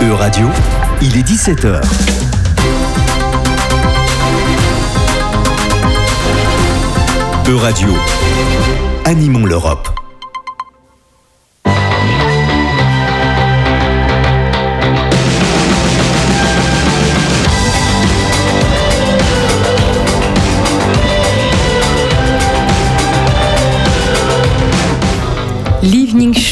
[0.00, 0.48] E-Radio,
[1.02, 1.82] il est 17h.
[7.48, 7.88] E-Radio,
[9.04, 9.97] animons l'Europe.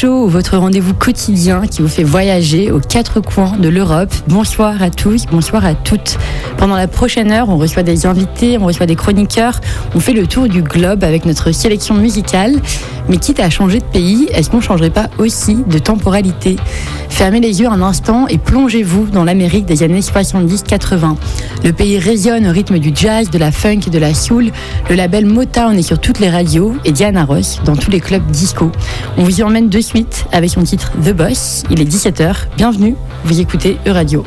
[0.05, 4.13] Votre rendez-vous quotidien qui vous fait voyager aux quatre coins de l'Europe.
[4.27, 6.19] Bonsoir à tous, bonsoir à toutes.
[6.57, 9.61] Pendant la prochaine heure, on reçoit des invités, on reçoit des chroniqueurs,
[9.95, 12.55] on fait le tour du globe avec notre sélection musicale.
[13.09, 16.57] Mais quitte à changer de pays, est-ce qu'on ne changerait pas aussi de temporalité?
[17.09, 21.15] Fermez les yeux un instant et plongez-vous dans l'Amérique des années 70-80.
[21.63, 24.51] Le pays résonne au rythme du jazz, de la funk et de la soul.
[24.89, 28.25] Le label Motown est sur toutes les radios et Diana Ross dans tous les clubs
[28.29, 28.71] disco.
[29.17, 31.63] On vous y emmène de suite avec son titre The Boss.
[31.69, 32.33] Il est 17h.
[32.57, 34.25] Bienvenue, vous écoutez E-Radio.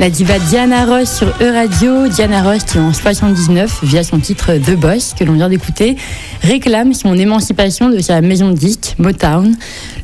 [0.00, 2.06] La diva Diana Ross sur E-Radio.
[2.06, 5.96] Diana Ross qui en 79, via son titre The Boss que l'on vient d'écouter,
[6.40, 9.56] réclame son émancipation de sa maison de disques, Motown.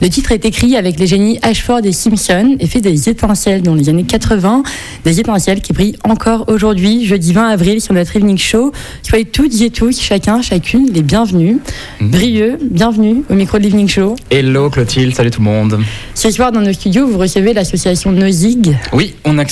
[0.05, 3.75] Le titre est écrit avec les génies Ashford et Simpson et fait des étincelles dans
[3.75, 4.63] les années 80,
[5.03, 8.71] des étincelles qui brillent encore aujourd'hui, jeudi 20 avril sur notre evening show.
[9.03, 11.57] Soyez toutes et tous, chacun, chacune, les bienvenus.
[12.03, 14.15] Brieux, bienvenue au micro de l'evening show.
[14.31, 15.81] Hello Clotilde, salut tout le monde.
[16.15, 18.77] Ce soir dans nos studios, vous recevez l'association Nozig.
[18.93, 19.45] Oui, on a,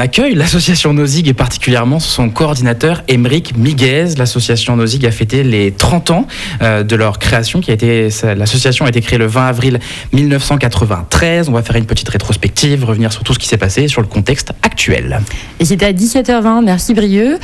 [0.00, 4.14] accueille l'association Nozig et particulièrement son coordinateur Émeric Miguez.
[4.16, 6.28] L'association Nozig a fêté les 30 ans
[6.62, 7.60] euh, de leur création.
[7.60, 9.80] Qui a été, l'association a été créée le 20 avril
[10.12, 11.48] 1993.
[11.48, 14.06] On va faire une petite rétrospective, revenir sur tout ce qui s'est passé, sur le
[14.06, 15.20] contexte actuel.
[15.60, 17.38] Et c'était à 17h20, merci Brieux.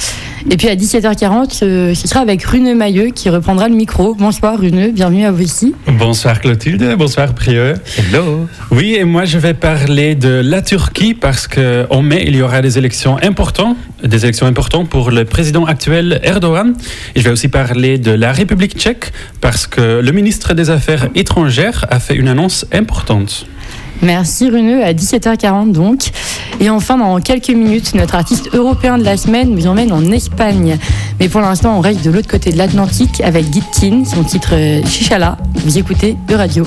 [0.50, 4.14] Et puis à 17h40, euh, ce sera avec Rune Mailleux qui reprendra le micro.
[4.14, 5.75] Bonsoir Rune, bienvenue à vous ici.
[5.87, 7.75] Bonsoir Clotilde, bonsoir Brieux.
[7.96, 8.47] Hello.
[8.70, 12.61] Oui, et moi je vais parler de la Turquie parce qu'en mai, il y aura
[12.61, 16.75] des élections importantes, des élections importantes pour le président actuel Erdogan.
[17.14, 21.08] Et je vais aussi parler de la République tchèque parce que le ministre des Affaires
[21.14, 23.47] étrangères a fait une annonce importante.
[24.03, 26.11] Merci Runeux, à 17h40 donc.
[26.61, 30.79] Et enfin, dans quelques minutes, notre artiste européen de la semaine nous emmène en Espagne.
[31.21, 34.55] Mais pour l'instant, on reste de l'autre côté de l'Atlantique avec Gittin, son titre
[34.87, 35.38] Chichala.
[35.65, 36.65] Vous écoutez de radio.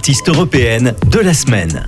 [0.00, 1.86] L'artiste européenne de la semaine.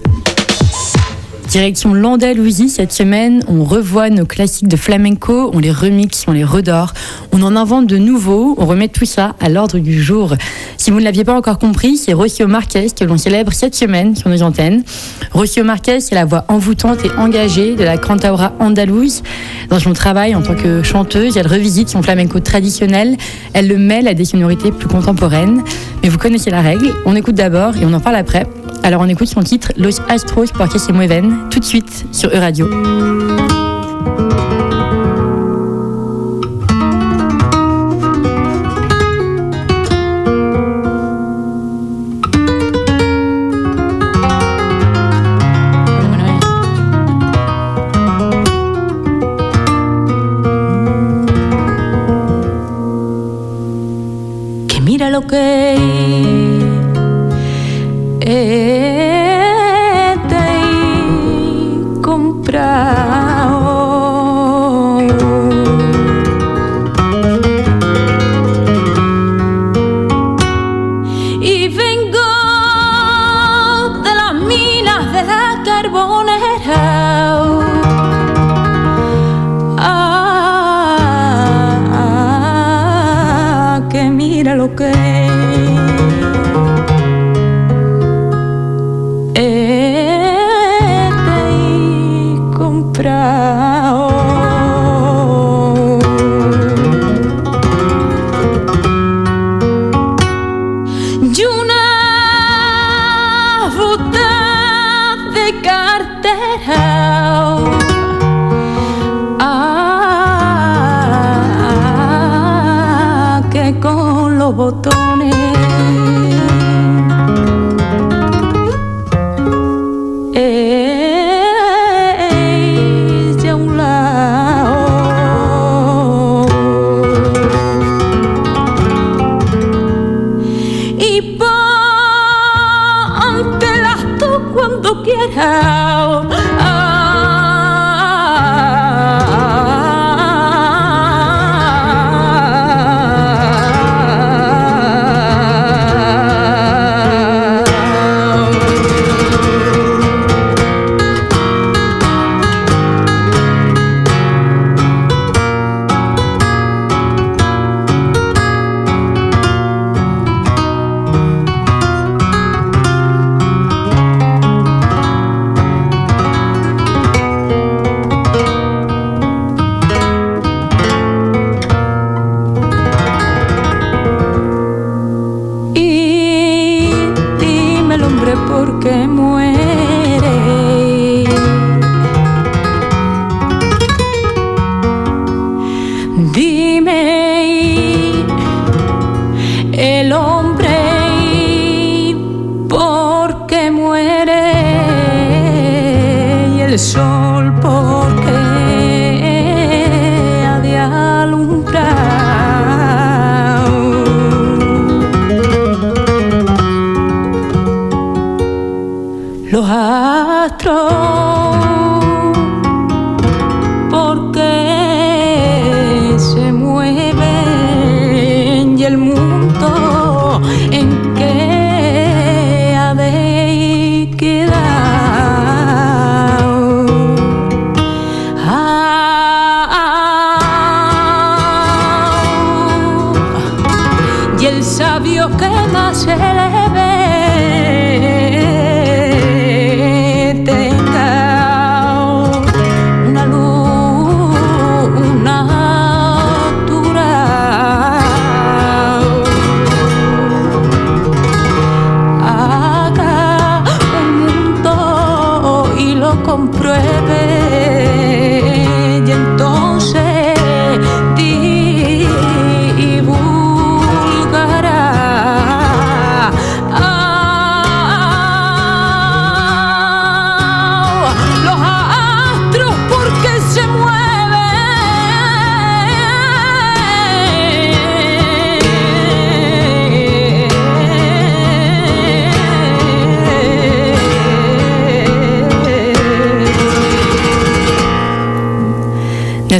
[1.49, 6.45] Direction l'Andalousie cette semaine, on revoit nos classiques de flamenco, on les remixe, on les
[6.45, 6.93] redore,
[7.33, 10.35] on en invente de nouveaux, on remet tout ça à l'ordre du jour.
[10.77, 14.15] Si vous ne l'aviez pas encore compris, c'est Rocio Marquez que l'on célèbre cette semaine
[14.15, 14.83] sur nos antennes.
[15.33, 19.23] Rocio Marquez, c'est la voix envoûtante et engagée de la cantaora andalouse.
[19.71, 23.17] Dans son travail en tant que chanteuse, elle revisite son flamenco traditionnel,
[23.55, 25.63] elle le mêle à des sonorités plus contemporaines.
[26.03, 28.45] Mais vous connaissez la règle, on écoute d'abord et on en parle après.
[28.83, 33.32] Alors on écoute son titre Los Astros porque se mueven tout de suite sur E-Radio.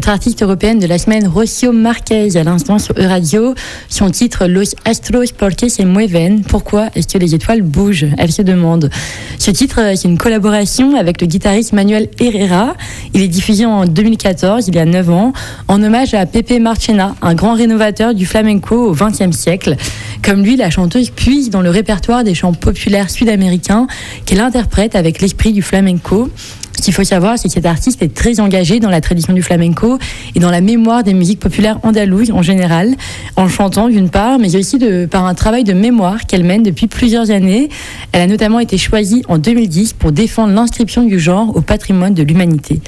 [0.03, 3.55] Notre artiste européenne de la semaine, Rocio Marquez, à l'instant sur E-Radio,
[3.89, 6.43] son titre Los Astros porque se mueven?
[6.43, 8.09] Pourquoi est-ce que les étoiles bougent?
[8.19, 8.91] Elle se demande.
[9.39, 12.75] Ce titre, euh, c'est une collaboration avec le guitariste Manuel Herrera.
[13.15, 15.33] Il est diffusé en 2014, il y a 9 ans,
[15.69, 19.77] en hommage à Pepe Marchena, un grand rénovateur du flamenco au XXe siècle.
[20.25, 23.87] Comme lui, la chanteuse puise dans le répertoire des chants populaires sud-américains
[24.27, 26.29] qu'elle interprète avec l'esprit du flamenco.
[26.77, 29.43] Ce qu'il faut savoir, c'est que cet artiste est très engagé dans la tradition du
[29.43, 29.99] flamenco
[30.35, 32.95] et dans la mémoire des musiques populaires andalouses en général,
[33.37, 34.79] en chantant d'une part, mais aussi
[35.11, 37.69] par un travail de mémoire qu'elle mène depuis plusieurs années.
[38.13, 42.23] Elle a notamment été choisie en 2010 pour défendre l'inscription du genre au patrimoine de
[42.23, 42.81] l'humanité.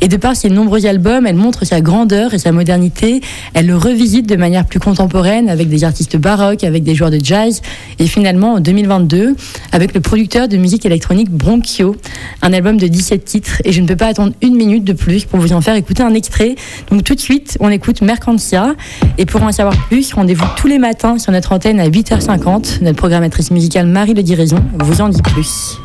[0.00, 3.20] Et de par ses nombreux albums, elle montre sa grandeur et sa modernité.
[3.54, 7.20] Elle le revisite de manière plus contemporaine avec des artistes baroques, avec des joueurs de
[7.22, 7.62] jazz
[7.98, 9.36] et finalement en 2022
[9.70, 11.96] avec le producteur de musique électronique Bronchio,
[12.42, 15.24] un album de 17 titres et je ne peux pas attendre une minute de plus
[15.24, 16.54] pour vous en faire écouter un extrait.
[16.90, 18.74] Donc tout de suite, on écoute Mercantia
[19.18, 22.82] et pour en savoir plus, rendez-vous tous les matins sur notre antenne à 8h50.
[22.82, 25.78] Notre programmatrice musicale Marie Le Diraison vous en dit plus.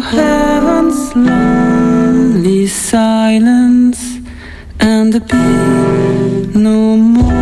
[0.00, 4.18] Heaven's lonely silence
[4.80, 7.37] and be no more.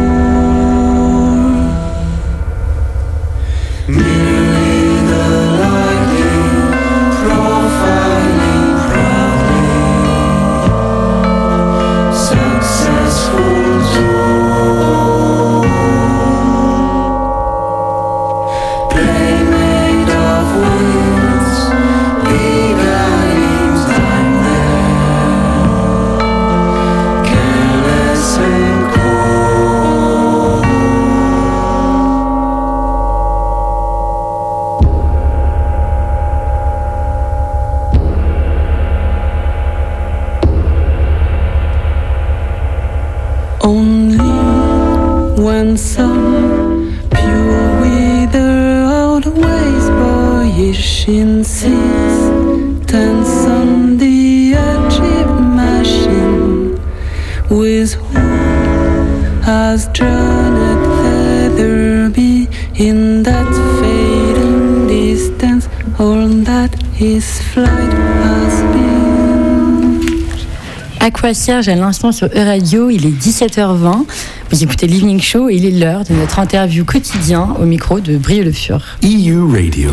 [71.27, 74.05] Aqua Serge à l'instant sur E-Radio, il est 17h20.
[74.49, 78.17] Vous écoutez l'Evening Show et il est l'heure de notre interview quotidien au micro de
[78.17, 78.81] Brie Le Fur.
[79.03, 79.91] EU Radio.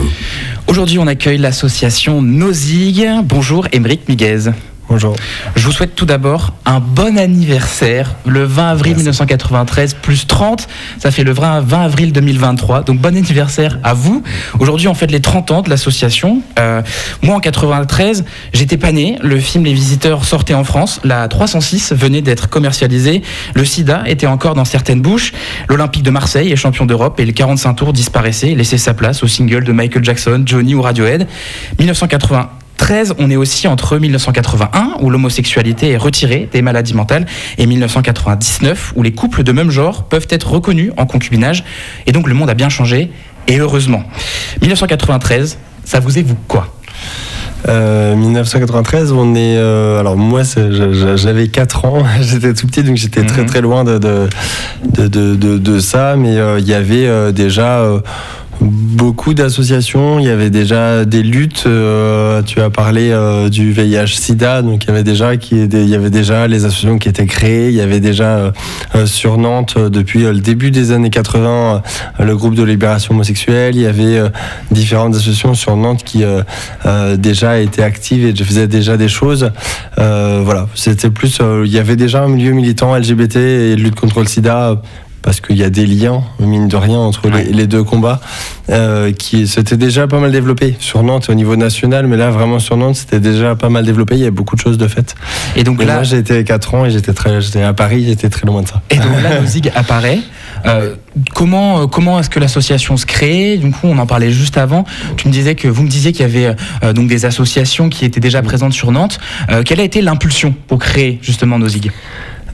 [0.68, 3.08] Aujourd'hui, on accueille l'association Nozig.
[3.24, 4.52] Bonjour, Émeric Miguez.
[4.94, 5.16] Bonjour.
[5.56, 10.68] Je vous souhaite tout d'abord un bon anniversaire, le 20 avril 1993 plus 30,
[11.00, 12.84] ça fait le 20 20 avril 2023.
[12.84, 14.22] Donc bon anniversaire à vous.
[14.60, 16.44] Aujourd'hui, on fête les 30 ans de l'association.
[16.60, 16.84] Euh,
[17.24, 19.18] moi, en 93, j'étais pas né.
[19.24, 21.00] Le film Les Visiteurs sortait en France.
[21.04, 23.24] La 306 venait d'être commercialisée.
[23.56, 25.34] Le SIDA était encore dans certaines bouches.
[25.70, 29.28] L'Olympique de Marseille est champion d'Europe et le 45 tours disparaissait laissait sa place au
[29.28, 31.28] single de Michael Jackson, Johnny ou Radiohead.
[31.80, 37.26] 1993 93, on est aussi entre 1981, où l'homosexualité est retirée des maladies mentales,
[37.58, 41.64] et 1999, où les couples de même genre peuvent être reconnus en concubinage.
[42.08, 43.10] Et donc le monde a bien changé,
[43.48, 44.04] et heureusement.
[44.62, 46.76] 1993, ça vous évoque quoi?
[47.70, 49.56] Euh, 1993, on est.
[49.56, 50.42] euh, alors moi,
[51.16, 53.48] j'avais 4 ans, j'étais tout petit, donc j'étais très Mhm.
[53.48, 54.28] très loin de, de,
[54.98, 56.16] de, de- de- de ça.
[56.18, 58.00] Mais euh, il y avait euh, déjà euh,
[58.64, 61.66] beaucoup d'associations, il y avait déjà des luttes.
[61.66, 67.10] euh, tu as parlé euh, du VIH/SIDA, donc il y avait déjà les associations qui
[67.10, 67.70] étaient créées.
[67.70, 68.54] Il y avait déjà
[68.96, 71.82] euh, sur Nantes depuis le début des années 80
[72.20, 73.76] euh, le groupe de libération homosexuelle.
[73.76, 74.22] Il y avait
[74.72, 76.24] différentes associations sur Nantes qui
[77.18, 79.52] déjà étaient actives et faisaient déjà des choses.
[79.98, 81.40] Voilà, c'était plus.
[81.66, 84.82] il y avait déjà un milieu militant LGBT et lutte contre le SIDA.
[85.24, 88.22] Parce qu'il y a des liens, mine de rien, entre les, deux combats,
[88.70, 92.60] euh, qui s'était déjà pas mal développé sur Nantes au niveau national, mais là vraiment
[92.60, 94.16] sur Nantes, c'était déjà pas mal développé.
[94.16, 95.16] Il y avait beaucoup de choses de fait.
[95.56, 98.30] Et donc Mais là, moi, j'étais 4 ans et j'étais très, j'étais à Paris, j'étais
[98.30, 98.82] très loin de ça.
[98.90, 100.20] Et donc là, Nozig apparaît.
[100.66, 100.96] Euh,
[101.36, 103.58] comment euh, comment est-ce que l'association se crée?
[103.58, 104.86] Du coup, on en parlait juste avant.
[105.18, 108.06] Tu me disais que vous me disiez qu'il y avait euh, donc des associations qui
[108.06, 109.20] étaient déjà présentes sur Nantes.
[109.66, 111.92] Quelle a été l'impulsion pour créer justement Nozig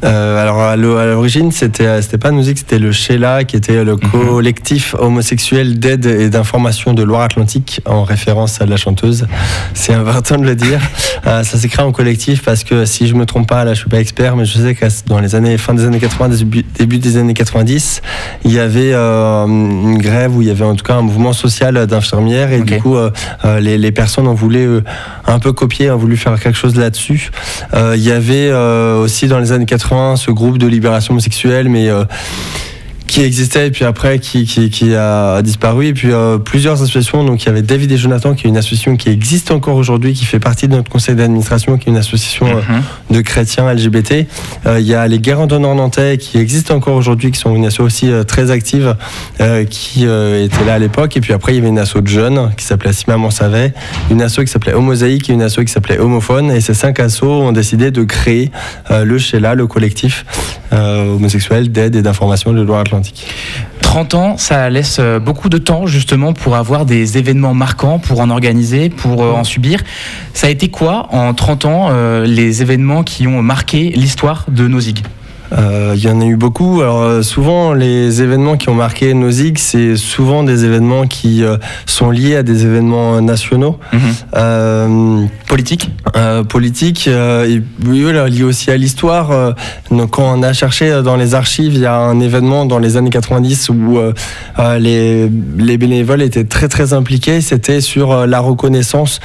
[0.03, 3.83] Euh, alors à l'o- à l'origine, c'était c'était pas musique, c'était le Sheila qui était
[3.83, 9.27] le collectif homosexuel d'aide et d'information de Loire-Atlantique en référence à la chanteuse.
[9.73, 10.79] C'est important de le dire.
[11.27, 13.79] Euh, ça s'est créé en collectif parce que si je me trompe pas, là je
[13.81, 16.29] suis pas expert, mais je sais que dans les années fin des années 80,
[16.77, 18.01] début, des années 90,
[18.45, 21.33] il y avait euh, une grève où il y avait en tout cas un mouvement
[21.33, 23.09] social d'infirmières et du coup euh,
[23.43, 24.81] euh, les, les personnes ont voulu euh,
[25.27, 27.31] un peu copier, ont voulu faire quelque chose là-dessus.
[27.73, 31.69] Euh, Il y avait euh, aussi dans les années 80 ce groupe de libération homosexuelle,
[31.69, 32.03] mais euh,
[33.11, 35.87] qui existait et puis après qui, qui, qui a disparu.
[35.87, 37.23] Et puis euh, plusieurs associations.
[37.23, 40.13] Donc il y avait David et Jonathan, qui est une association qui existe encore aujourd'hui,
[40.13, 42.83] qui fait partie de notre conseil d'administration, qui est une association euh, Mhm.
[43.17, 44.27] de chrétiens LGBT.
[44.65, 47.55] Euh, il y a les Guerres en donneur nantais qui existent encore aujourd'hui, qui sont
[47.55, 48.95] une asso aussi très active,
[49.69, 51.15] qui était là à l'époque.
[51.17, 53.73] Et puis après, il y avait une asso de jeunes qui s'appelait Si Maman savait,
[54.11, 56.51] une asso qui s'appelait Homosaïque et une asso qui s'appelait Homophone.
[56.51, 58.51] Et ces cinq assos ont décidé de créer
[58.89, 60.25] le Sheila, le collectif
[60.71, 62.98] homosexuel d'aide et d'information de Loire-Atlantique.
[63.89, 68.19] 30 ans, ça laisse euh, beaucoup de temps justement pour avoir des événements marquants, pour
[68.19, 69.81] en organiser, pour euh, en subir.
[70.35, 74.67] Ça a été quoi en 30 ans euh, les événements qui ont marqué l'histoire de
[74.67, 75.01] Nozig?
[75.57, 76.81] Euh, Il y en a eu beaucoup.
[76.81, 81.43] Alors euh, souvent, les événements qui ont marqué nos ZIG, c'est souvent des événements qui
[81.43, 83.79] euh, sont liés à des événements nationaux.
[85.47, 89.55] Politique euh, politique euh, et oui, voilà, lié aussi à l'histoire.
[89.91, 92.97] Donc, quand on a cherché dans les archives, il y a un événement dans les
[92.97, 93.99] années 90 où
[94.79, 97.41] les, les bénévoles étaient très très impliqués.
[97.41, 99.19] C'était sur la reconnaissance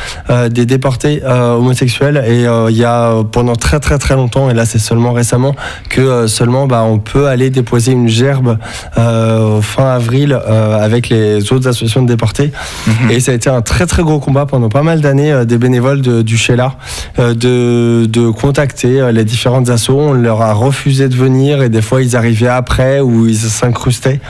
[0.51, 4.79] des déportés homosexuels et il y a pendant très très très longtemps et là c'est
[4.79, 5.55] seulement récemment
[5.89, 8.59] que euh, seulement bah, on peut aller déposer une gerbe
[8.99, 12.53] euh, fin avril euh, avec les autres associations de déportés.
[13.11, 16.01] Et ça a été un très très gros combat pendant pas mal d'années des bénévoles
[16.01, 16.75] de- du Sheila
[17.19, 19.99] de, de contacter les différentes assos.
[19.99, 24.21] On leur a refusé de venir et des fois ils arrivaient après ou ils s'incrustaient.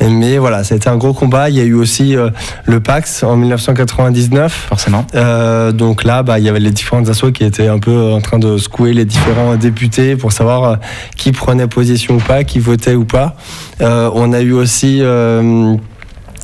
[0.00, 1.50] Mais voilà, ça a été un gros combat.
[1.50, 2.16] Il y a eu aussi
[2.64, 4.66] le Pax en 1999.
[4.68, 5.06] Forcément.
[5.72, 8.38] Donc là, bah, il y avait les différentes assos qui étaient un peu en train
[8.38, 10.76] de secouer les différents députés pour savoir euh,
[11.26, 13.34] qui prenait position ou pas, qui votait ou pas.
[13.80, 14.98] Euh, on a eu aussi...
[15.00, 15.74] euh,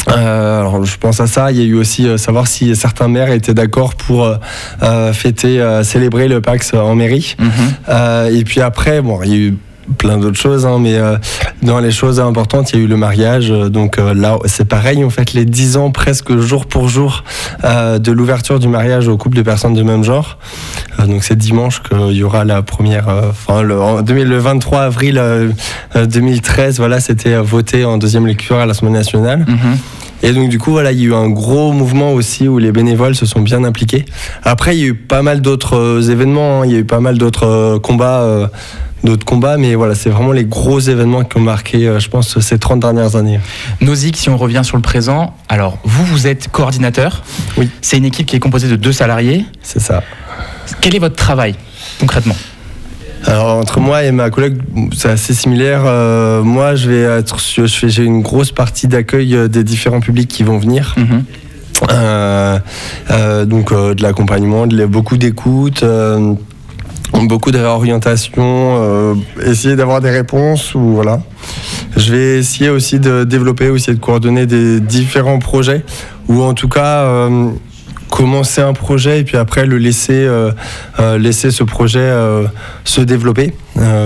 [0.08, 3.06] euh, alors je pense à ça, il y a eu aussi euh, savoir si certains
[3.06, 7.36] maires étaient d'accord pour euh, fêter, célébrer le Pax en mairie.
[7.38, 8.34] Mhm.
[8.34, 9.56] Et puis après, bon, il y a eu
[9.98, 11.16] plein d'autres choses, hein, mais euh,
[11.62, 13.50] dans les choses importantes, il y a eu le mariage.
[13.50, 17.24] euh, donc euh, là, c'est pareil, on fait les 10 ans presque jour pour jour
[17.62, 20.38] de l'ouverture du mariage aux couples de personnes de même genre.
[21.06, 25.18] Donc c'est dimanche qu'il y aura la première, enfin le, en 2000 le 23 avril
[25.18, 25.50] euh,
[25.96, 29.44] euh, 2013, voilà, c'était voté en deuxième lecture à l'Assemblée nationale.
[29.46, 29.78] Mhm.
[30.22, 32.72] Et donc du coup voilà, il y a eu un gros mouvement aussi où les
[32.72, 34.04] bénévoles se sont bien impliqués.
[34.44, 36.66] Après il y a eu pas mal d'autres euh, événements, hein.
[36.66, 38.46] il y a eu pas mal d'autres euh, combats, euh,
[39.02, 42.38] d'autres combats, mais voilà c'est vraiment les gros événements qui ont marqué, euh, je pense,
[42.38, 43.40] ces 30 dernières années.
[43.80, 47.22] Nozig, si on revient sur le présent, alors vous, vous êtes coordinateur.
[47.56, 47.68] Oui.
[47.80, 49.44] C'est une équipe qui est composée de deux salariés.
[49.62, 50.02] C'est ça.
[50.80, 51.54] Quel est votre travail
[51.98, 52.36] concrètement?
[53.26, 54.58] Alors entre moi et ma collègue,
[54.92, 55.82] c'est assez similaire.
[55.84, 60.00] Euh, moi, je vais être, je fais, j'ai une grosse partie d'accueil euh, des différents
[60.00, 60.94] publics qui vont venir.
[60.96, 61.24] Mhm.
[61.90, 62.58] Euh,
[63.10, 65.84] euh, donc de l'accompagnement, de beaucoup d'écoute,
[67.12, 71.22] beaucoup de réorientation, essayer d'avoir des réponses ou voilà.
[71.96, 75.84] Je vais essayer aussi de développer, aussi de coordonner des différents projets
[76.28, 77.28] ou en tout cas
[78.12, 80.50] commencer un projet et puis après le laisser, euh,
[81.00, 82.44] euh, laisser ce projet euh,
[82.84, 83.54] se développer,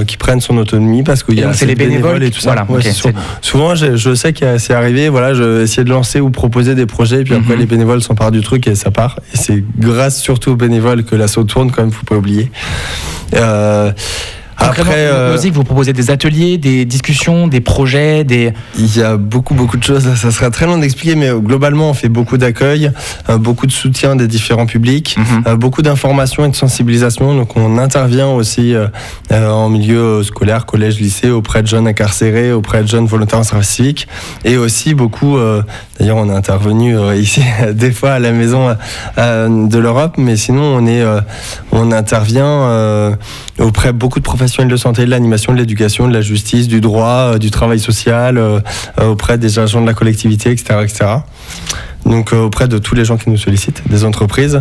[0.07, 2.51] qui prenne son autonomie parce qu'il y a c'est les bénévoles bénévoles et tout ça.
[2.55, 3.11] voilà, Ouais, sûr.
[3.41, 6.87] Souvent, je, je sais que c'est arrivé, voilà, je essayais de lancer ou proposer des
[6.87, 7.61] projets, et puis après Mhm.
[7.61, 9.19] les bénévoles s'emparent du truc et ça part.
[9.35, 12.53] Et c'est grâce surtout aux bénévoles que l'assaut tourne, quand même, faut pas oublier.
[13.35, 13.91] Euh,
[14.59, 18.53] après, euh, Nozick, vous proposez des ateliers, des discussions, des projets, des.
[18.79, 20.09] il y a beaucoup, beaucoup de choses.
[20.15, 22.91] Ça serait très long d'expliquer, mais euh, globalement, on fait beaucoup d'accueil,
[23.29, 25.43] euh, beaucoup de soutien des différents publics, Mhm.
[25.47, 27.35] euh, beaucoup d'informations et de sensibilisation.
[27.37, 28.87] Donc, on intervient aussi euh,
[29.33, 33.39] euh, en milieu euh, scolaire, collège, lycée, auprès de jeunes incarcérés, auprès de jeunes volontaires
[33.41, 34.09] en service civique,
[34.45, 35.37] et aussi beaucoup.
[35.37, 35.63] euh,
[35.99, 37.43] D'ailleurs, on est intervenu euh, ici
[37.73, 38.75] des fois à la maison
[39.19, 41.21] euh, de l'Europe, mais sinon, on est, euh,
[41.73, 43.15] on intervient euh,
[43.59, 46.81] auprès de beaucoup de professionnels de santé, de l'animation, de l'éducation, de la justice, du
[46.81, 48.61] droit, euh, du travail social, euh,
[49.01, 51.05] euh, auprès des agents de la collectivité, etc., etc.
[52.05, 54.61] Donc auprès de tous les gens qui nous sollicitent, des entreprises.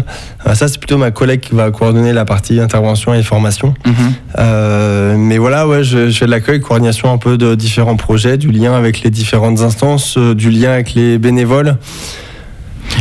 [0.55, 3.75] Ça, c'est plutôt ma collègue qui va coordonner la partie intervention et formation.
[3.85, 3.93] Mhm.
[4.39, 8.37] Euh, mais voilà, ouais, je, je fais de l'accueil, coordination un peu de différents projets,
[8.37, 11.77] du lien avec les différentes instances, du lien avec les bénévoles.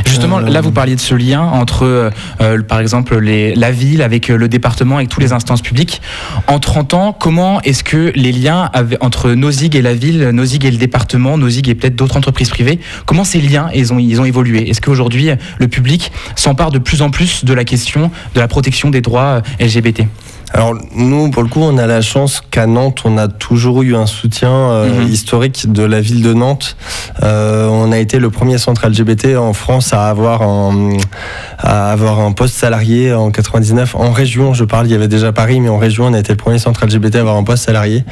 [0.06, 3.70] Justement, Euh, là, vous parliez de ce lien entre, euh, euh, par exemple, les, la
[3.70, 6.00] ville avec euh, le département, avec toutes les instances publiques.
[6.46, 10.64] En 30 ans, comment est-ce que les liens avec- entre Nozig et la ville, Nozig
[10.64, 14.20] et le département, Nozig et peut-être d'autres entreprises privées, comment ces liens ils ont, ils
[14.20, 14.68] ont évolué?
[14.68, 18.90] Est-ce qu'aujourd'hui, le public s'empare de plus en plus de la question de la protection
[18.90, 20.02] des droits euh, LGBT
[20.56, 23.96] Alors nous, pour le coup, on a la chance qu'à Nantes, on a toujours eu
[23.96, 25.08] un soutien euh, Mhm.
[25.08, 26.76] historique de la ville de Nantes.
[27.24, 30.90] Euh, on a été le premier centre LGBT en France à avoir un,
[31.58, 33.96] à avoir un poste salarié en 99.
[33.96, 36.32] En région, je parle, il y avait déjà Paris, mais en région, on a été
[36.32, 38.04] le premier centre LGBT à avoir un poste salarié.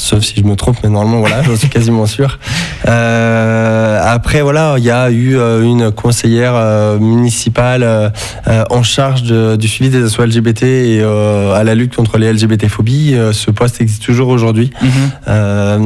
[0.00, 2.38] Sauf si je me trompe, mais normalement, voilà, j'en suis quasiment sûr.
[2.86, 8.12] Euh, après, voilà, il y a eu euh, une conseillère euh, municipale
[8.70, 13.16] en charge de- du suivi des assauts LGBT et à la lutte contre les LGBT-phobies.
[13.32, 14.70] Ce poste existe toujours aujourd'hui.
[15.26, 15.78] Euh,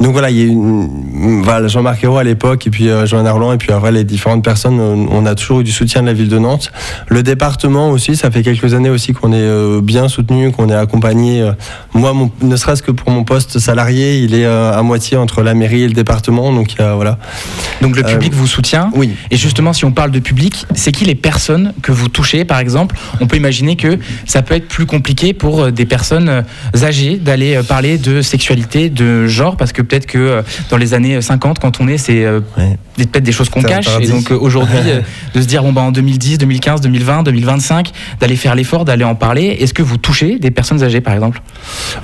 [0.00, 3.26] donc voilà, il y a eu une- voilà, Jean-Marc Ayrault à l'époque, et puis Joanne
[3.28, 6.12] Arlan, et puis après les différentes personnes, on, a toujours eu du soutien de la
[6.12, 6.72] ville de Nantes.
[7.08, 11.48] Le département aussi, ça fait quelques années aussi qu'on est bien soutenu, qu'on est accompagné.
[11.94, 15.42] moi, mon- ne serait-ce que pour mon poste salarié, il est euh, à moitié entre
[15.42, 17.18] la mairie et le département, donc il y a- voilà.
[17.82, 19.10] Donc le Euh, public vous soutient Oui.
[19.30, 22.58] Et justement, si on parle de public, c'est qui les personnes que vous touchez, par
[22.58, 22.96] exemple?
[23.20, 26.44] On peut imaginer que ça peut être plus compliqué pour euh, des personnes
[26.82, 31.58] âgées d'aller parler de sexualité, de genre, parce que peut-être que dans les années 50,
[31.58, 32.76] quand on est, c'est Ouais.
[32.96, 33.86] peut-être des choses qu'on cache.
[34.00, 34.78] Et donc aujourd'hui,
[35.34, 39.14] de se dire, bon, bah, en 2010, 2015, 2020, 2025, d'aller faire l'effort, d'aller en
[39.14, 41.42] parler, est-ce que vous touchez des personnes âgées, par exemple?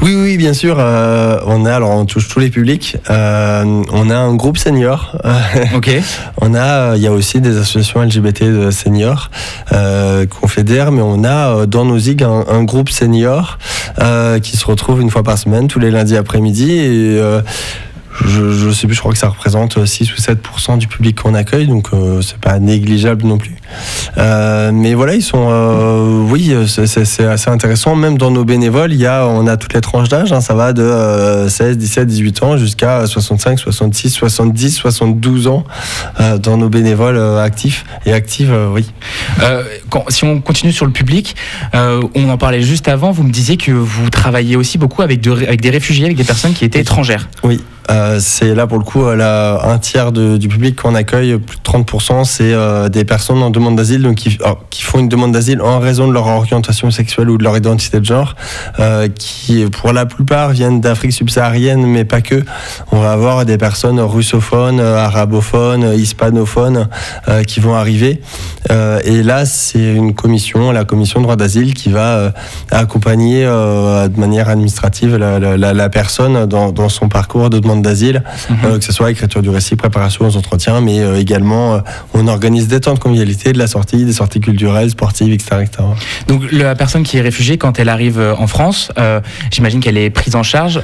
[0.03, 0.77] Oui, oui, bien sûr.
[0.79, 2.97] euh, on a, alors on touche tous les publics.
[3.11, 5.17] Euh, on a un groupe senior.
[5.75, 5.91] Ok.
[6.41, 9.31] On a, euh, il y a aussi des associations LGBT de seniors
[9.73, 13.59] euh, qu'on fédère, mais on a euh, dans nos zig un, un groupe senior
[14.01, 16.73] euh, qui se retrouve une fois par semaine, tous les lundis après-midi.
[16.73, 17.41] Et euh,
[18.27, 21.35] je, je sais plus, je crois que ça représente 6 ou 7% du public qu'on
[21.35, 23.55] accueille, donc euh, c'est pas négligeable non plus.
[24.19, 26.93] Euh, mais voilà, ils sont, euh, oui, c'est-
[27.25, 27.95] assez intéressant.
[27.97, 30.33] Même dans nos bénévoles, il y a, on a toutes les tranches d'âge.
[30.33, 35.65] hein, ça va de euh, 16, 17, 18 ans jusqu'à 65, 66, 70, 72 ans
[36.21, 38.87] euh, dans nos bénévoles euh, actifs et actives, euh, oui.
[39.43, 41.35] Euh, quand- si on continue sur le public,
[41.75, 45.21] euh, on en parlait juste avant, vous me disiez que vous travaillez aussi beaucoup avec,
[45.21, 47.29] de- avec des réfugiés, avec des personnes qui étaient étrangères.
[47.45, 51.59] Oui, euh, c'est là pour le coup là, un tiers du public qu'on accueille, plus
[51.59, 55.09] de 30%, c'est euh, des personnes en demande d'asile, donc qui, alors, qui font une
[55.09, 58.37] demande d'asile en raison de leur orientation sexuelle ou de leur identité de genre,
[58.79, 62.45] euh, qui pour la plupart viennent d'Afrique subsaharienne, mais pas que.
[62.93, 66.89] On va avoir des personnes russophones, arabophones, hispanophones
[67.47, 68.21] qui vont arriver.
[68.71, 72.33] Et là, c'est une commission, la commission droit d'asile, qui va
[72.71, 78.23] accompagner de manière administrative la personne dans, dans son parcours de demande d'asile,
[78.65, 81.79] euh, que ce soit écriture du récit, préparation aux entretiens, mais euh, également euh,
[82.13, 85.63] on organise des temps de convivialité, de la sortie, des sorties culturelles, sportives, etc.
[85.63, 85.85] etc.
[86.29, 88.91] Donc la personne qui est réfugiée, quand elle arrive en France,
[89.51, 90.83] j'imagine qu'elle est prise en charge.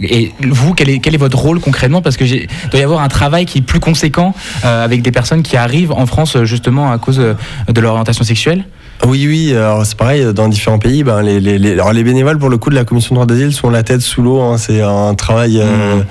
[0.00, 2.00] et vous, quel est, quel est votre rôle concrètement?
[2.00, 5.12] Parce que j'ai- il doit y avoir un travail qui est plus conséquent avec des
[5.12, 8.64] personnes qui arrivent en France justement à cause de leur orientation sexuelle?
[9.06, 12.74] Oui, oui, alors c'est pareil, dans différents pays, ben, les, bénévoles, pour le coup, de
[12.74, 14.40] la commission de droit d'asile sont la tête sous l'eau.
[14.40, 16.04] hein, c'est un travail euh, Mhm.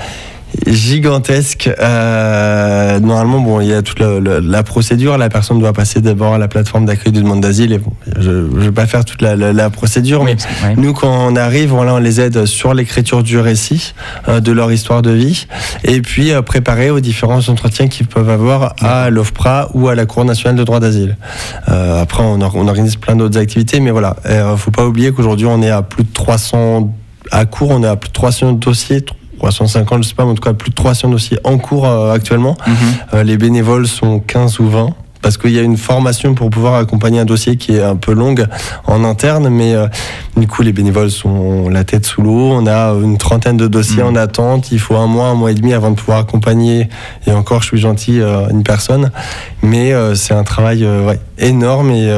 [0.68, 1.70] Gigantesque.
[1.80, 5.18] Euh, normalement, bon, il y a toute la, la- la procédure.
[5.18, 7.74] La personne doit passer d'abord à la plateforme d'accueil de demande d'asile.
[7.74, 10.36] Et bon, je ne vais pas faire toute la, procédure, mais
[10.78, 13.94] nous, quand on arrive, voilà, on les aide sur l'écriture du récit,
[14.28, 15.48] euh, de leur histoire de vie,
[15.84, 20.06] et puis euh, préparer aux différents entretiens qu'ils peuvent avoir à l'OFPRA ou à la
[20.06, 21.18] Cour nationale de droit d'asile.
[21.70, 25.12] Euh, après, on, or- on organise plein d'autres activités, mais voilà, il faut pas oublier
[25.12, 26.94] qu'aujourd'hui, on est à plus de 300
[27.32, 29.06] à court, on est à plus de 300 dossiers.
[29.40, 32.14] 350, je sais pas, mais en tout cas plus de 300 dossiers en cours euh,
[32.14, 32.56] actuellement.
[32.68, 32.74] Mhm.
[33.14, 34.90] Euh, les bénévoles sont 15 ou 20
[35.22, 38.14] parce qu'il y a une formation pour pouvoir accompagner un dossier qui est un peu
[38.14, 38.46] longue
[38.88, 39.88] en interne, mais euh,
[40.38, 42.52] du coup les bénévoles sont la tête sous l'eau.
[42.54, 44.10] On a une trentaine de dossiers Mhm.
[44.10, 44.72] en attente.
[44.72, 46.88] Il faut un mois, un mois et demi avant de pouvoir accompagner.
[47.28, 49.12] Et encore, je suis gentil, euh, une personne,
[49.62, 52.10] mais euh, c'est un travail ouais, énorme et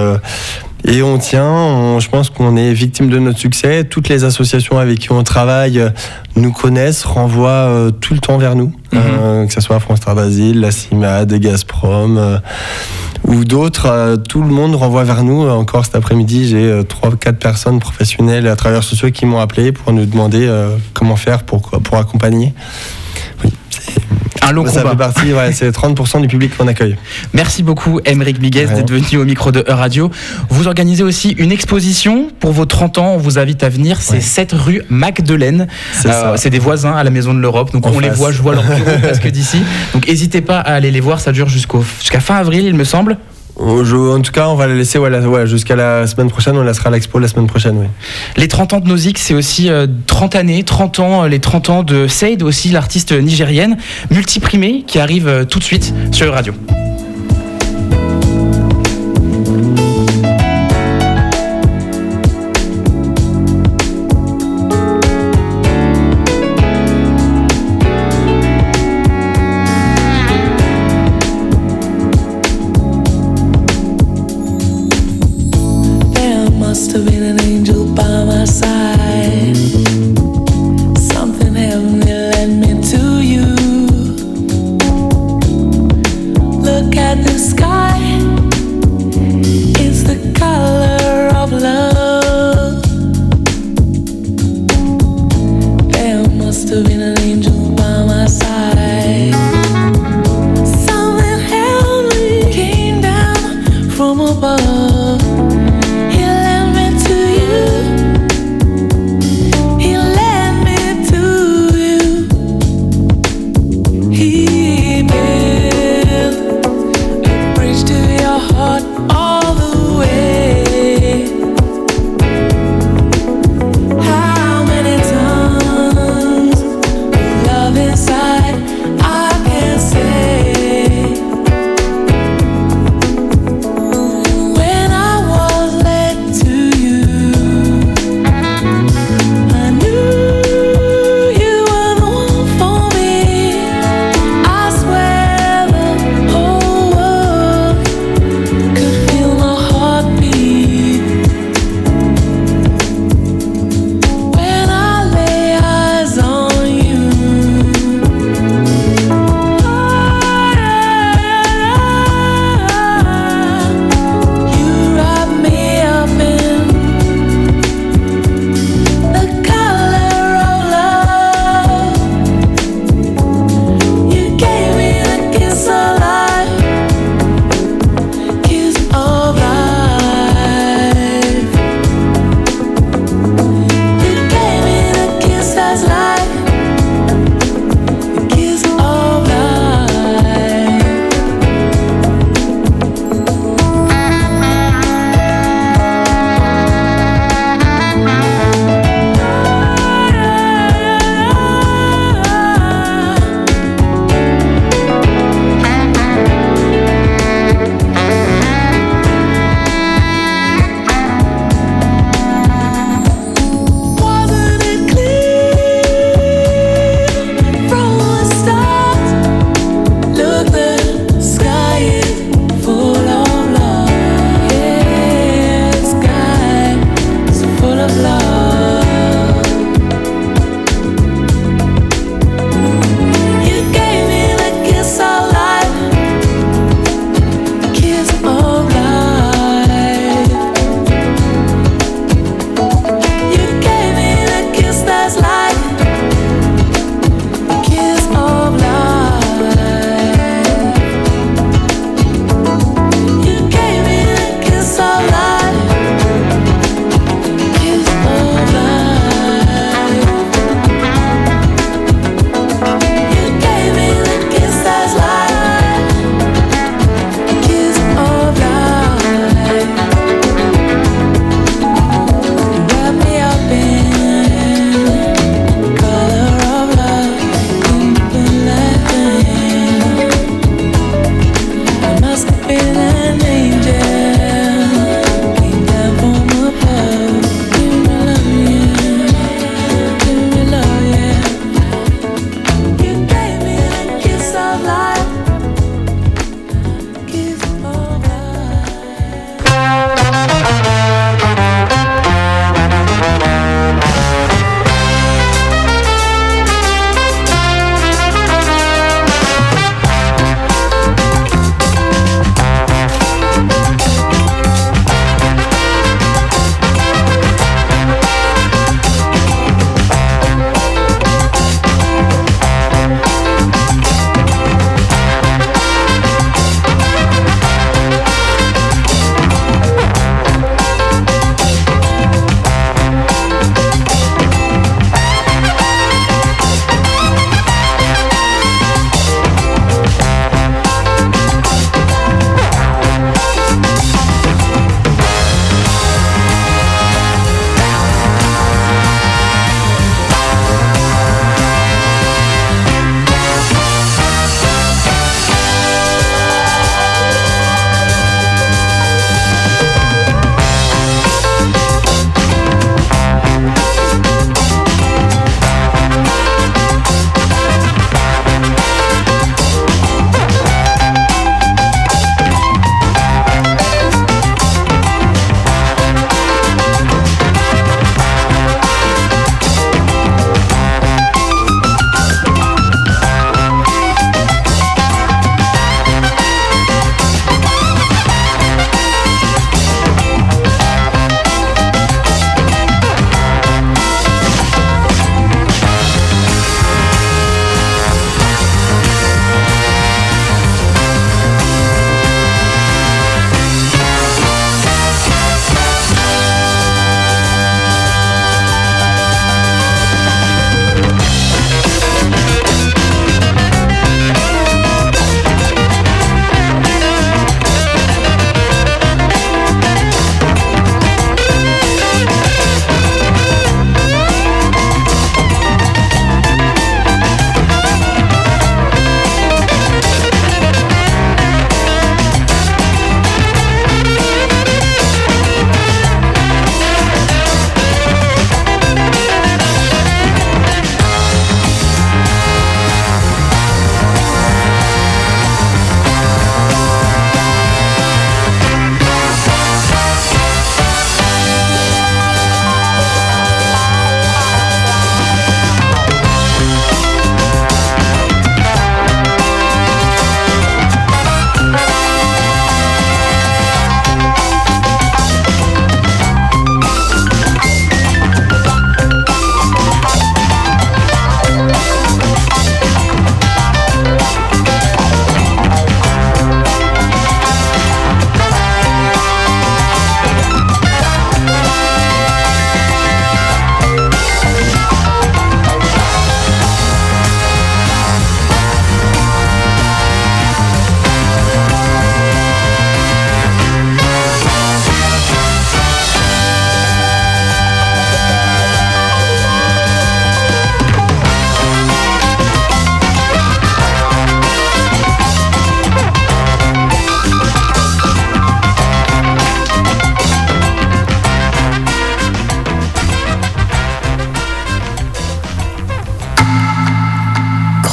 [0.88, 3.84] et on tient, on- je pense qu'on est victime de notre succès.
[3.84, 5.90] Toutes les associations avec qui on travaille euh,
[6.36, 9.00] nous connaissent, renvoient euh, tout le temps vers nous, Mhm.
[9.22, 12.38] Euh, que ce soit France Terre d'Asile, la CIMAD, Gazprom euh,
[13.26, 14.18] ou d'autres.
[14.28, 15.48] tout le monde renvoie vers nous.
[15.48, 19.94] Encore cet après-midi, j'ai trois, quatre personnes professionnelles à travers sociaux qui m'ont appelé pour
[19.94, 20.50] nous demander
[20.94, 22.54] comment faire pour, pour accompagner.
[23.46, 24.02] Oui, c'est-
[24.44, 24.90] Un long ça combat.
[24.92, 26.96] fait partie, ouais, c'est 30% du public qu'on accueille.
[27.34, 28.76] Merci beaucoup, Émeric Miguez, Ouais.
[28.76, 30.10] d'être venu au micro de E-Radio.
[30.50, 33.14] Vous organisez aussi une exposition pour vos 30 ans.
[33.14, 34.02] On vous invite à venir.
[34.02, 34.22] C'est Ouais.
[34.22, 35.68] 7 rue Magdeleine.
[35.94, 37.72] C'est Euh, des voisins à la Maison de l'Europe.
[37.72, 39.62] Donc En on les voit, je vois leur bureau presque d'ici.
[39.94, 41.20] Donc n'hésitez pas à aller les voir.
[41.20, 43.18] Ça dure jusqu'à fin avril, il me semble.
[43.84, 46.58] Je- en tout cas, on va la laisser la- jusqu'à la semaine prochaine.
[46.58, 47.88] On laissera l'expo la semaine prochaine.
[48.38, 51.70] Les 30 ans de Nozick, c'est aussi euh, 30 années, 30 ans, euh, les 30
[51.70, 53.78] ans de Said, aussi l'artiste nigérienne,
[54.10, 56.54] multiprimée, qui arrive euh, tout de suite sur E-Radio.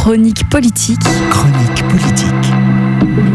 [0.09, 1.05] Chronique politique.
[1.31, 2.47] Chronique politique.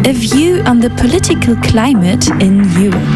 [0.07, 3.09] A view on the political climate in Europe.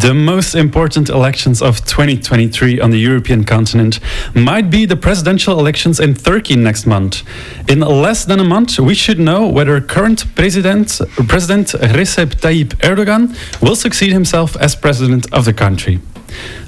[0.00, 4.00] The most important elections of 2023 on the European continent
[4.34, 7.24] might be the presidential elections in Turkey next month.
[7.68, 13.36] In less than a month, we should know whether current President, President Recep Tayyip Erdogan
[13.60, 16.00] will succeed himself as president of the country.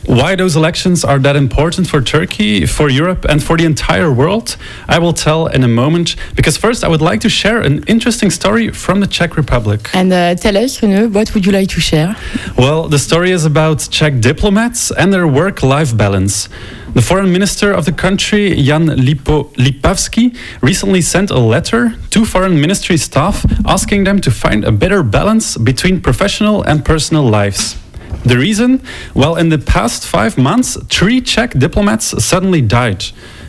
[0.07, 4.57] Why those elections are that important for Turkey, for Europe, and for the entire world,
[4.89, 6.17] I will tell in a moment.
[6.35, 9.91] Because first, I would like to share an interesting story from the Czech Republic.
[9.95, 12.17] And uh, tell us, Rune, what would you like to share?
[12.57, 16.49] Well, the story is about Czech diplomats and their work life balance.
[16.95, 22.61] The foreign minister of the country, Jan Lipo, Lipavsky, recently sent a letter to foreign
[22.61, 27.77] ministry staff asking them to find a better balance between professional and personal lives.
[28.25, 28.83] The reason?
[29.15, 33.05] Well, in the past five months, three Czech diplomats suddenly died.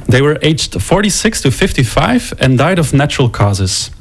[0.08, 3.92] They were aged 46 to 55 and died of natural causes.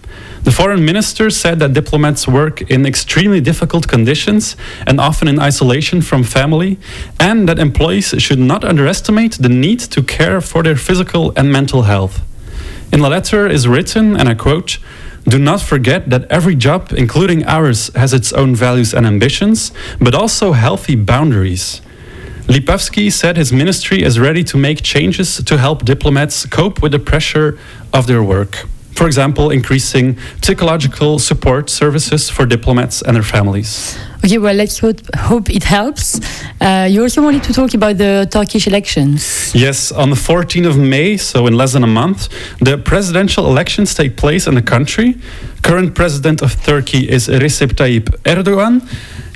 [0.42, 4.56] The foreign minister said that diplomats work in extremely difficult conditions
[4.86, 6.78] and often in isolation from family,
[7.18, 11.82] and that employees should not underestimate the need to care for their physical and mental
[11.82, 12.22] health.
[12.92, 14.78] In the letter is written, and I quote,
[15.30, 20.14] do not forget that every job, including ours, has its own values and ambitions, but
[20.14, 21.80] also healthy boundaries.
[22.48, 26.98] Lipavsky said his ministry is ready to make changes to help diplomats cope with the
[26.98, 27.56] pressure
[27.92, 28.66] of their work.
[29.00, 33.96] For example, increasing psychological support services for diplomats and their families.
[34.22, 36.20] Okay, well, let's hope, hope it helps.
[36.60, 39.54] Uh, you also wanted to talk about the Turkish elections.
[39.54, 42.28] Yes, on the 14th of May, so in less than a month,
[42.58, 45.14] the presidential elections take place in the country.
[45.62, 48.82] Current president of Turkey is Recep Tayyip Erdogan.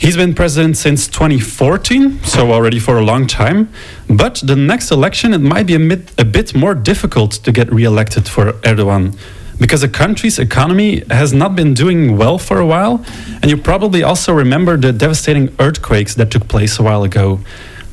[0.01, 3.69] He's been president since 2014, so already for a long time.
[4.09, 7.73] But the next election, it might be a bit, a bit more difficult to get
[7.73, 9.17] re-elected for Erdogan
[9.61, 13.05] because the country's economy has not been doing well for a while.
[13.41, 17.41] And you probably also remember the devastating earthquakes that took place a while ago.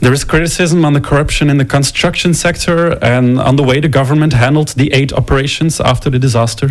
[0.02, 3.88] There is criticism on the corruption in the construction sector and on the way the
[3.88, 6.70] government handled the aid operations after the disaster.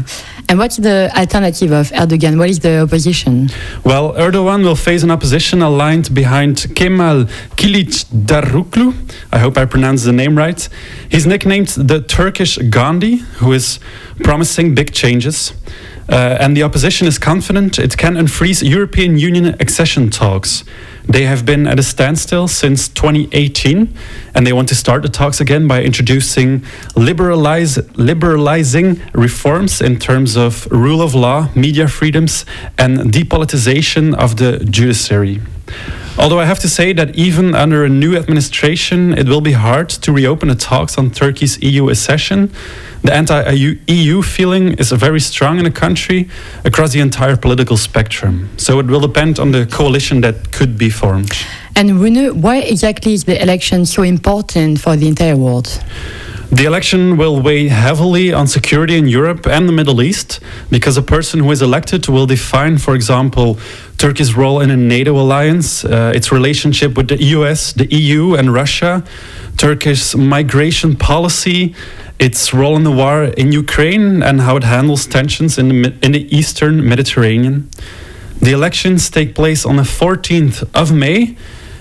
[0.48, 2.38] And what's the alternative of Erdogan?
[2.38, 3.48] What is the opposition?
[3.84, 7.26] Well, Erdogan will face an opposition aligned behind Kemal
[7.56, 8.94] Kılıçdaroğlu.
[9.32, 10.68] I hope I pronounced the name right.
[11.08, 13.78] He's nicknamed the Turkish Gandhi, who is
[14.24, 15.52] promising big changes.
[16.10, 20.64] Uh, and the opposition is confident it can unfreeze European Union accession talks.
[21.08, 23.94] They have been at a standstill since 2018,
[24.34, 26.64] and they want to start the talks again by introducing
[26.96, 32.44] liberalize, liberalizing reforms in terms of rule of law, media freedoms,
[32.76, 35.40] and depolitization of the judiciary.
[36.18, 39.88] Although I have to say that even under a new administration, it will be hard
[39.88, 42.52] to reopen the talks on Turkey's EU accession.
[43.02, 46.28] The anti EU feeling is very strong in the country
[46.64, 48.50] across the entire political spectrum.
[48.58, 51.32] So it will depend on the coalition that could be formed.
[51.74, 55.82] And Rune, why exactly is the election so important for the entire world?
[56.52, 61.02] The election will weigh heavily on security in Europe and the Middle East because a
[61.02, 63.56] person who is elected will define, for example,
[63.98, 68.52] Turkey's role in a NATO alliance, uh, its relationship with the US, the EU, and
[68.52, 69.04] Russia,
[69.58, 71.72] Turkey's migration policy,
[72.18, 76.10] its role in the war in Ukraine, and how it handles tensions in the, in
[76.10, 77.70] the eastern Mediterranean.
[78.40, 81.36] The elections take place on the 14th of May.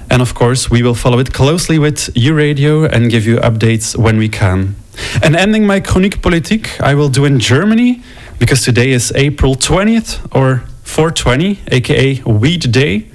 [0.09, 3.95] And of course, we will follow it closely with U Radio and give you updates
[3.95, 4.75] when we can.
[5.23, 8.01] And ending my Chronique Politique, I will do in Germany
[8.39, 13.05] because today is April 20th or 420, aka Wheat Day.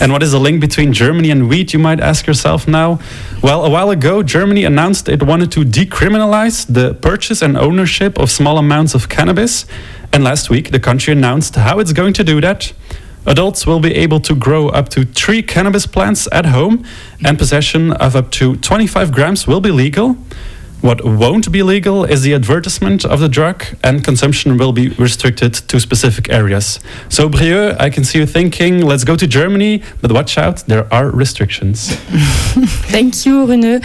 [0.00, 3.00] And what is the link between Germany and wheat, you might ask yourself now?
[3.42, 8.30] Well, a while ago, Germany announced it wanted to decriminalize the purchase and ownership of
[8.30, 9.66] small amounts of cannabis.
[10.12, 12.72] And last week, the country announced how it's going to do that.
[13.26, 16.84] Adults will be able to grow up to three cannabis plants at home,
[17.24, 20.16] and possession of up to 25 grams will be legal.
[20.84, 25.54] What won't be legal is the advertisement of the drug, and consumption will be restricted
[25.68, 26.78] to specific areas.
[27.08, 30.86] So, Brieux, I can see you thinking, let's go to Germany, but watch out, there
[30.92, 31.94] are restrictions.
[32.92, 33.80] Thank you, Rune.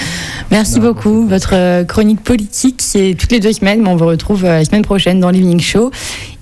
[0.51, 1.25] Merci beaucoup.
[1.25, 4.65] Votre euh, chronique politique, c'est toutes les deux semaines, mais on vous retrouve euh, la
[4.65, 5.91] semaine prochaine dans l'Evening Show.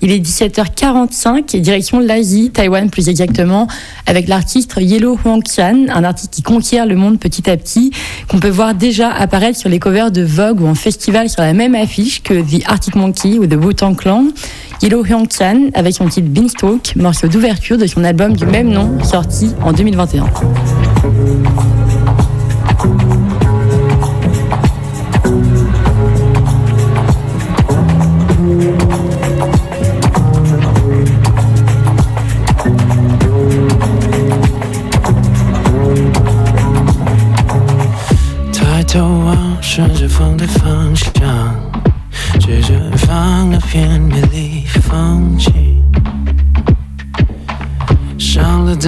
[0.00, 3.66] Il est 17h45 et direction l'Asie, Taïwan plus exactement,
[4.06, 7.90] avec l'artiste Yellow Huangqian, un artiste qui conquiert le monde petit à petit,
[8.28, 11.52] qu'on peut voir déjà apparaître sur les covers de Vogue ou en festival sur la
[11.52, 14.26] même affiche que The Arctic Monkey ou The Wu-Tang Clan.
[14.82, 19.52] Yellow Huangqian avec son titre Beanstalk, morceau d'ouverture de son album du même nom, sorti
[19.62, 20.26] en 2021.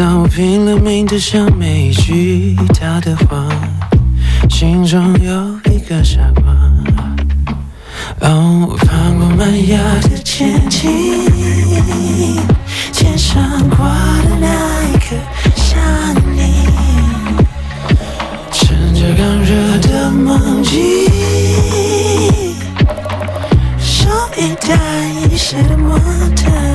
[0.01, 3.47] 当我拼了命的想每一句他的话，
[4.49, 6.43] 心中有一个傻瓜。
[8.27, 9.79] 哦我翻过麦芽
[10.09, 10.89] 的前景，
[12.91, 13.77] 肩上挂
[14.23, 15.15] 的那一颗，
[15.55, 15.79] 想
[16.35, 16.67] 你
[18.51, 20.81] 趁着刚热的梦境，
[23.79, 24.75] 手一搭，
[25.31, 25.99] 一些的模
[26.35, 26.70] 特。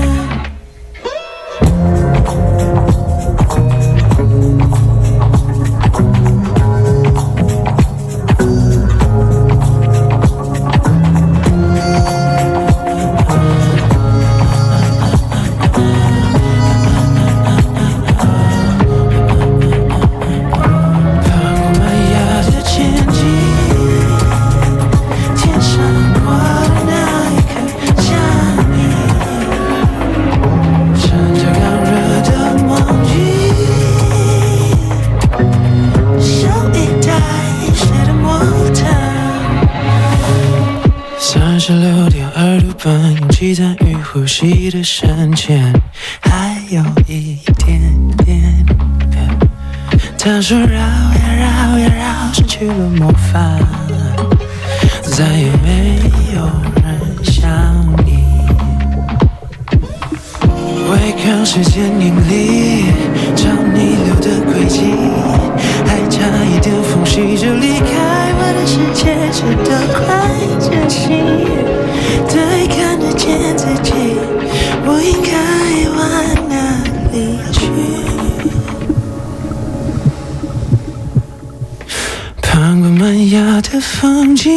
[84.02, 84.52] 风景，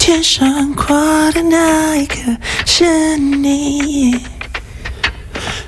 [0.00, 2.16] 天上挂的那一颗
[2.64, 4.18] 是你。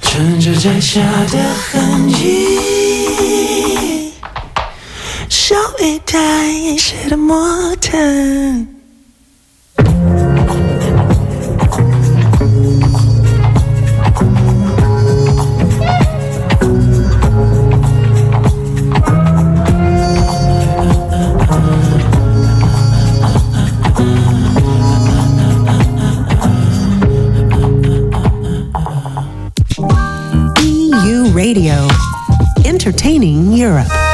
[0.01, 4.15] 穿着摘下的痕迹，
[5.29, 8.67] 手里带一些的摩登。
[33.57, 34.06] Europe.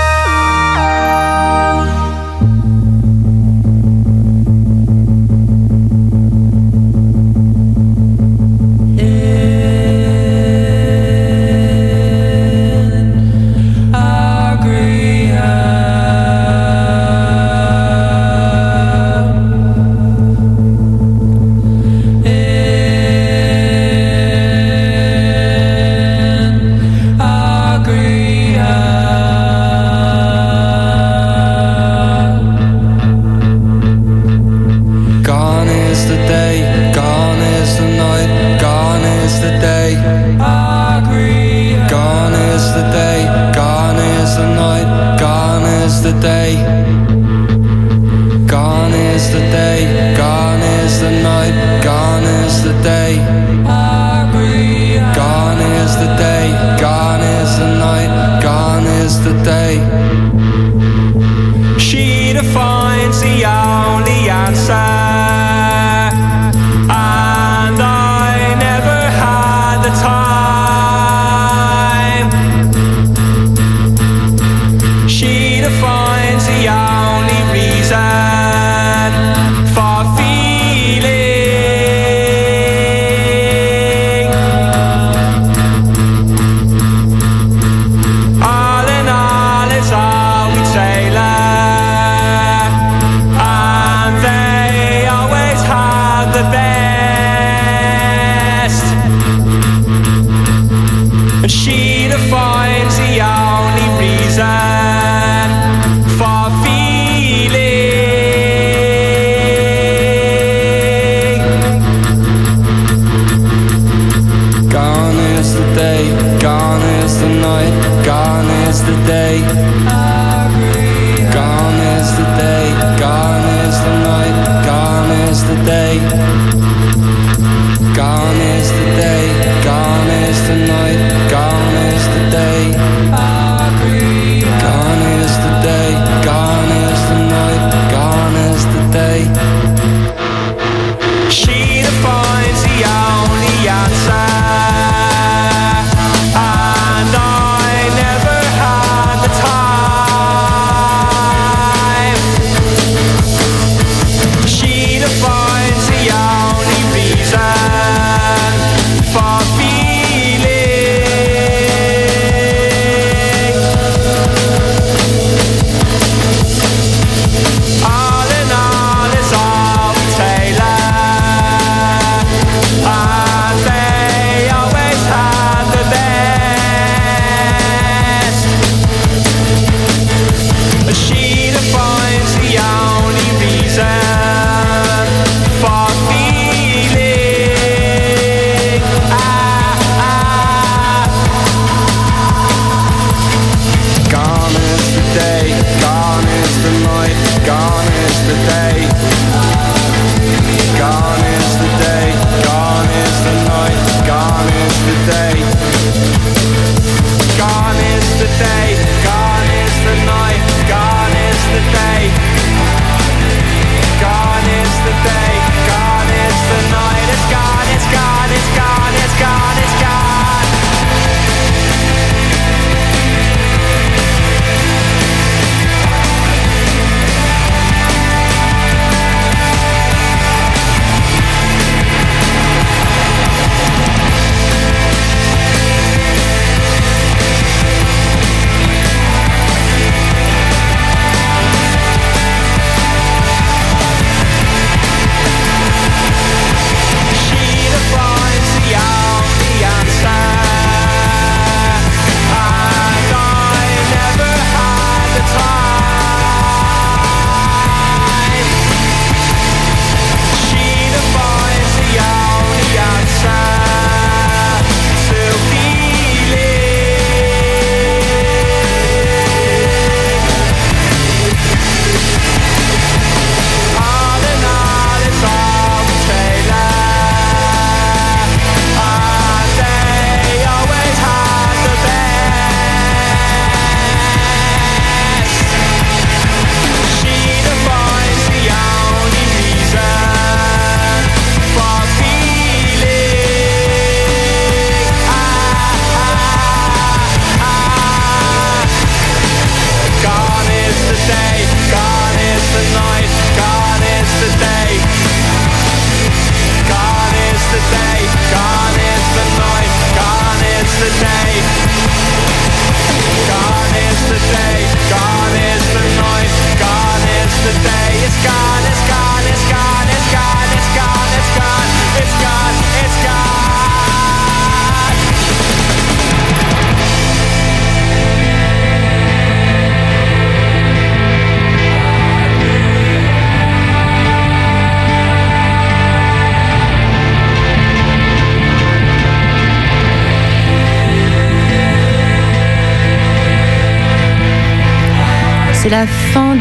[59.24, 60.01] yesterday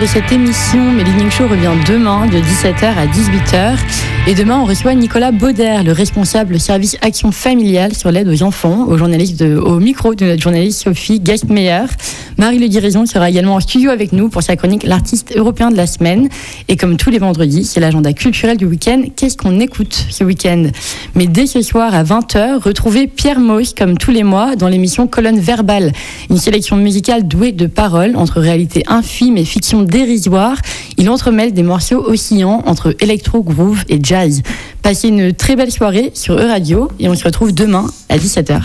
[0.02, 4.11] de cette émission, mais Show revient demain de 17h à 18h.
[4.28, 8.86] Et demain, on reçoit Nicolas Bauder, le responsable service action familiale sur l'aide aux enfants,
[8.86, 11.86] au, micro de notre journaliste Sophie Geistmeyer.
[12.38, 15.76] Marie Le Guérison sera également en studio avec nous pour sa chronique L'artiste européen de
[15.76, 16.30] la semaine.
[16.68, 19.02] Et comme tous les vendredis, c'est l'agenda culturel du week-end.
[19.16, 20.68] Qu'est-ce qu'on écoute ce week-end?
[21.16, 25.08] Mais dès ce soir à 20h, retrouvez Pierre Moïse comme tous les mois dans l'émission
[25.08, 25.94] Colonne Verbale,
[26.30, 30.58] une sélection musicale douée de paroles entre réalité infime et fiction dérisoire.
[30.98, 34.11] Il entremêle des morceaux oscillants entre électro, groove et jazz.
[34.82, 38.62] Passez une très belle soirée sur E-Radio et on se retrouve demain à 17h.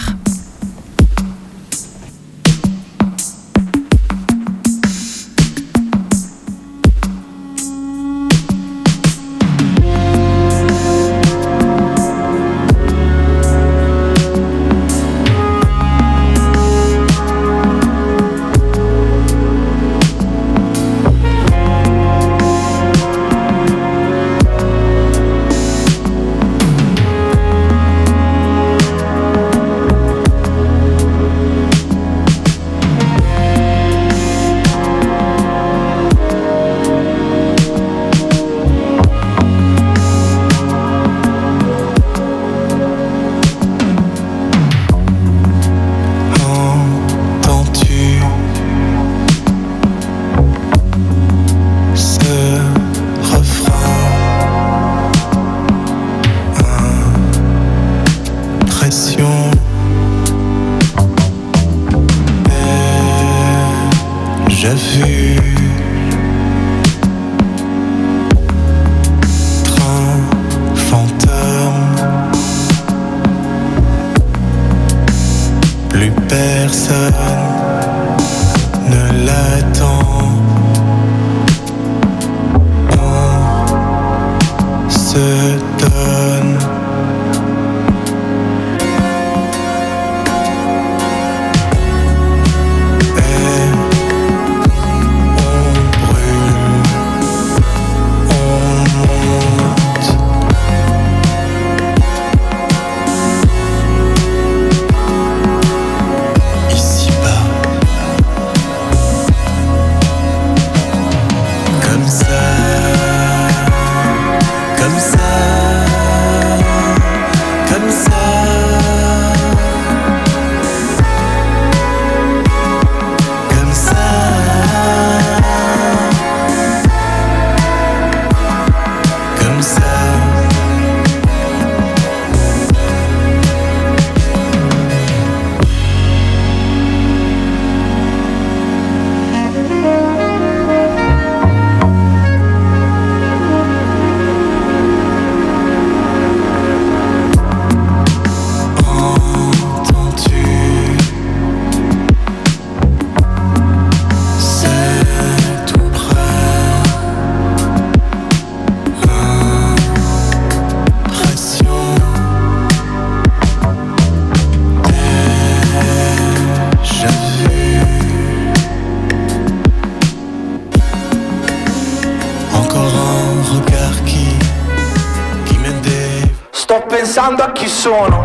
[177.87, 178.16] on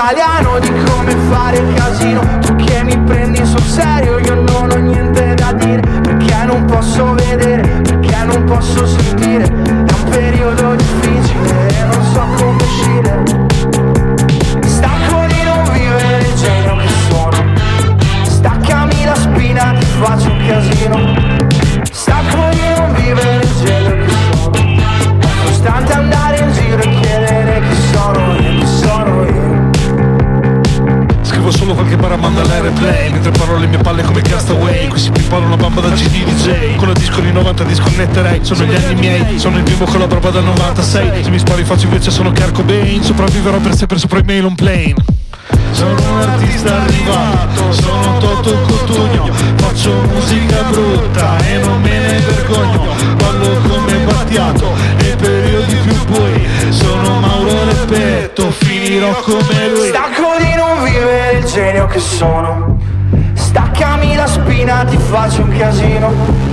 [0.00, 2.39] italiano di come fare il casino
[38.52, 41.62] Sono gli anni miei, sono il primo con la prova dal 96 Se mi spari
[41.62, 44.96] faccio invece sono Carco Bane Sopravviverò per sempre sopra i mail on plane.
[45.70, 49.30] Sono un artista arrivato, sono Toto Cotugno.
[49.54, 52.86] Faccio musica brutta e non me ne vergogno.
[53.18, 59.88] Ballo come Battiato nei periodi più bui Sono Mauro Repetto, finirò come lui.
[59.90, 62.78] Stanco di non vivere il genio che sono.
[63.32, 66.49] Staccami la spina, ti faccio un casino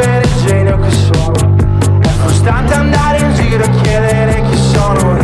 [0.00, 1.56] come il genio che sono.
[2.00, 5.19] È costante andare in giro a chiedere chi sono.